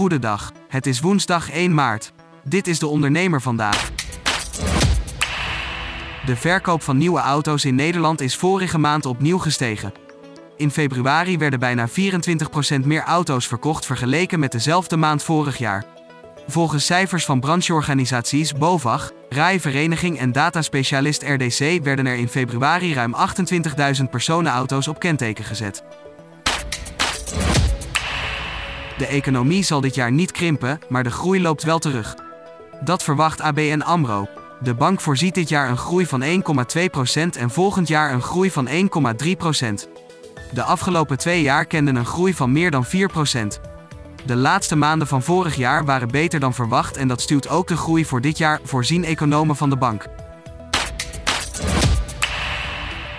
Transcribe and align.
Goedendag. 0.00 0.52
Het 0.68 0.86
is 0.86 1.00
woensdag 1.00 1.50
1 1.50 1.74
maart. 1.74 2.12
Dit 2.44 2.66
is 2.66 2.78
de 2.78 2.86
ondernemer 2.86 3.40
vandaag. 3.40 3.90
De 6.26 6.36
verkoop 6.36 6.82
van 6.82 6.96
nieuwe 6.96 7.20
auto's 7.20 7.64
in 7.64 7.74
Nederland 7.74 8.20
is 8.20 8.36
vorige 8.36 8.78
maand 8.78 9.06
opnieuw 9.06 9.38
gestegen. 9.38 9.92
In 10.56 10.70
februari 10.70 11.38
werden 11.38 11.58
bijna 11.58 11.88
24% 11.88 11.92
meer 12.84 13.02
auto's 13.02 13.46
verkocht 13.46 13.86
vergeleken 13.86 14.40
met 14.40 14.52
dezelfde 14.52 14.96
maand 14.96 15.22
vorig 15.22 15.58
jaar. 15.58 15.84
Volgens 16.46 16.86
cijfers 16.86 17.24
van 17.24 17.40
brancheorganisaties 17.40 18.52
BOVAG, 18.52 19.10
RAI 19.28 19.60
Vereniging 19.60 20.18
en 20.18 20.32
dataspecialist 20.32 21.22
RDC 21.22 21.84
werden 21.84 22.06
er 22.06 22.16
in 22.16 22.28
februari 22.28 22.94
ruim 22.94 23.14
28.000 23.98 24.04
personenauto's 24.10 24.88
op 24.88 24.98
kenteken 24.98 25.44
gezet. 25.44 25.84
De 29.00 29.06
economie 29.06 29.62
zal 29.62 29.80
dit 29.80 29.94
jaar 29.94 30.12
niet 30.12 30.32
krimpen, 30.32 30.78
maar 30.88 31.02
de 31.02 31.10
groei 31.10 31.42
loopt 31.42 31.62
wel 31.62 31.78
terug. 31.78 32.14
Dat 32.80 33.02
verwacht 33.02 33.40
ABN 33.40 33.80
AMRO. 33.80 34.28
De 34.62 34.74
bank 34.74 35.00
voorziet 35.00 35.34
dit 35.34 35.48
jaar 35.48 35.68
een 35.70 35.76
groei 35.76 36.06
van 36.06 36.22
1,2% 36.22 37.38
en 37.38 37.50
volgend 37.50 37.88
jaar 37.88 38.12
een 38.12 38.22
groei 38.22 38.50
van 38.50 38.68
1,3%. 38.68 38.72
De 40.52 40.62
afgelopen 40.62 41.18
twee 41.18 41.42
jaar 41.42 41.64
kenden 41.64 41.96
een 41.96 42.04
groei 42.04 42.34
van 42.34 42.52
meer 42.52 42.70
dan 42.70 42.86
4%. 42.86 42.88
De 44.26 44.36
laatste 44.36 44.76
maanden 44.76 45.06
van 45.06 45.22
vorig 45.22 45.56
jaar 45.56 45.84
waren 45.84 46.08
beter 46.08 46.40
dan 46.40 46.54
verwacht 46.54 46.96
en 46.96 47.08
dat 47.08 47.20
stuwt 47.20 47.48
ook 47.48 47.68
de 47.68 47.76
groei 47.76 48.04
voor 48.04 48.20
dit 48.20 48.38
jaar, 48.38 48.60
voorzien 48.64 49.04
economen 49.04 49.56
van 49.56 49.70
de 49.70 49.76
bank. 49.76 50.06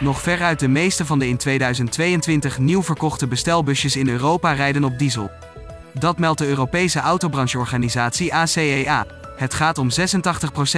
Nog 0.00 0.20
veruit 0.20 0.60
de 0.60 0.68
meeste 0.68 1.06
van 1.06 1.18
de 1.18 1.28
in 1.28 1.36
2022 1.36 2.58
nieuw 2.58 2.82
verkochte 2.82 3.26
bestelbusjes 3.26 3.96
in 3.96 4.08
Europa 4.08 4.52
rijden 4.52 4.84
op 4.84 4.98
diesel. 4.98 5.30
Dat 5.92 6.18
meldt 6.18 6.38
de 6.38 6.46
Europese 6.46 7.00
autobrancheorganisatie 7.00 8.34
ACEA. 8.34 9.06
Het 9.36 9.54
gaat 9.54 9.78
om 9.78 9.88
86% 9.90 9.92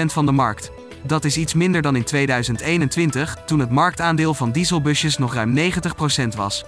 van 0.06 0.26
de 0.26 0.32
markt. 0.32 0.70
Dat 1.02 1.24
is 1.24 1.36
iets 1.36 1.54
minder 1.54 1.82
dan 1.82 1.96
in 1.96 2.04
2021, 2.04 3.36
toen 3.46 3.58
het 3.58 3.70
marktaandeel 3.70 4.34
van 4.34 4.50
dieselbusjes 4.50 5.18
nog 5.18 5.34
ruim 5.34 5.56
90% 5.56 6.36
was. 6.36 6.64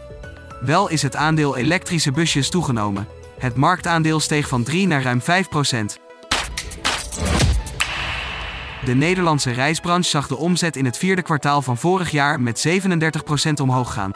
Wel 0.60 0.88
is 0.88 1.02
het 1.02 1.16
aandeel 1.16 1.56
elektrische 1.56 2.12
busjes 2.12 2.50
toegenomen. 2.50 3.08
Het 3.38 3.56
marktaandeel 3.56 4.20
steeg 4.20 4.48
van 4.48 4.62
3 4.62 4.86
naar 4.86 5.02
ruim 5.02 5.20
5%. 5.20 5.24
De 8.84 8.94
Nederlandse 8.94 9.50
reisbranche 9.50 10.10
zag 10.10 10.27
de 10.27 10.36
omzet 10.36 10.77
in 10.77 10.84
het 10.84 10.98
vierde 10.98 11.22
kwartaal 11.22 11.62
van 11.62 11.77
vorig 11.77 12.10
jaar 12.10 12.40
met 12.40 12.66
37% 13.48 13.52
omhoog 13.62 13.92
gaan. 13.92 14.12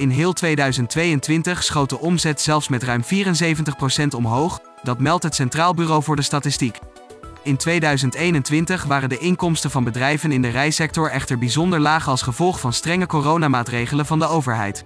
In 0.00 0.10
heel 0.10 0.32
2022 0.32 1.62
schoot 1.62 1.88
de 1.88 1.98
omzet 1.98 2.40
zelfs 2.40 2.68
met 2.68 2.82
ruim 2.82 3.02
74% 3.04 3.06
omhoog, 4.16 4.60
dat 4.82 5.00
meldt 5.00 5.22
het 5.22 5.34
Centraal 5.34 5.74
Bureau 5.74 6.02
voor 6.02 6.16
de 6.16 6.22
Statistiek. 6.22 6.78
In 7.42 7.56
2021 7.56 8.84
waren 8.84 9.08
de 9.08 9.18
inkomsten 9.18 9.70
van 9.70 9.84
bedrijven 9.84 10.32
in 10.32 10.42
de 10.42 10.48
reissector 10.48 11.10
echter 11.10 11.38
bijzonder 11.38 11.80
laag 11.80 12.08
als 12.08 12.22
gevolg 12.22 12.60
van 12.60 12.72
strenge 12.72 13.06
coronamaatregelen 13.06 14.06
van 14.06 14.18
de 14.18 14.26
overheid. 14.26 14.84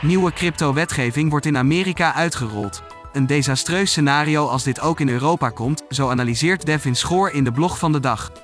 Nieuwe 0.00 0.32
crypto-wetgeving 0.32 1.30
wordt 1.30 1.46
in 1.46 1.58
Amerika 1.58 2.14
uitgerold. 2.14 2.82
Een 3.12 3.26
desastreus 3.26 3.90
scenario 3.90 4.46
als 4.46 4.62
dit 4.62 4.80
ook 4.80 5.00
in 5.00 5.08
Europa 5.08 5.48
komt, 5.48 5.84
zo 5.88 6.10
analyseert 6.10 6.66
Devin 6.66 6.96
Schoor 6.96 7.30
in 7.30 7.44
de 7.44 7.52
blog 7.52 7.78
van 7.78 7.92
de 7.92 8.00
dag. 8.00 8.43